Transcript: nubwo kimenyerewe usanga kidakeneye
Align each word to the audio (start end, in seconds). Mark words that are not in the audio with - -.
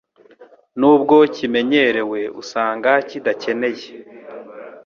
nubwo 0.79 1.15
kimenyerewe 1.35 2.19
usanga 2.41 2.91
kidakeneye 3.09 3.87